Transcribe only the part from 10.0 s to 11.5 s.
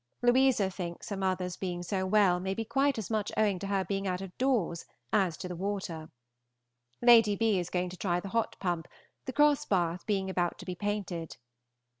being about to be painted.